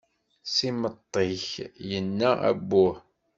S 0.53 0.57
imeṭṭi-ik 0.69 1.47
yenna 1.89 2.31
abbuh. 2.49 2.95